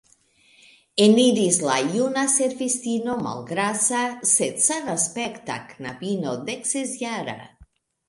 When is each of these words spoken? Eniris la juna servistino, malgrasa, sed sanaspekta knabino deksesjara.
Eniris 1.03 1.59
la 1.65 1.75
juna 1.97 2.23
servistino, 2.37 3.19
malgrasa, 3.27 4.03
sed 4.33 4.61
sanaspekta 4.71 5.63
knabino 5.71 6.39
deksesjara. 6.53 7.43